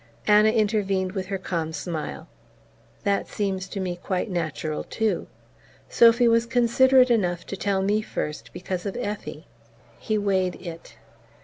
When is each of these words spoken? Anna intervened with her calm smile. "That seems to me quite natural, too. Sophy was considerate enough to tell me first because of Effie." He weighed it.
Anna 0.25 0.49
intervened 0.49 1.11
with 1.11 1.27
her 1.27 1.37
calm 1.37 1.73
smile. 1.73 2.27
"That 3.03 3.27
seems 3.27 3.67
to 3.69 3.79
me 3.79 3.97
quite 4.01 4.31
natural, 4.31 4.83
too. 4.83 5.27
Sophy 5.89 6.27
was 6.27 6.47
considerate 6.47 7.11
enough 7.11 7.45
to 7.45 7.55
tell 7.55 7.83
me 7.83 8.01
first 8.01 8.51
because 8.51 8.87
of 8.87 8.97
Effie." 8.97 9.45
He 9.99 10.17
weighed 10.17 10.55
it. 10.59 10.95